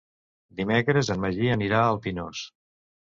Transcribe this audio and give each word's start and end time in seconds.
Dimecres 0.61 1.11
en 1.15 1.21
Magí 1.25 1.51
anirà 1.57 1.83
al 1.91 2.01
Pinós. 2.07 2.43